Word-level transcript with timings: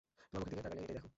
তোমার 0.03 0.41
মুখের 0.41 0.49
দিকে 0.51 0.55
তাকালে 0.63 0.81
এটাই 0.83 0.95
দেখো। 0.97 1.09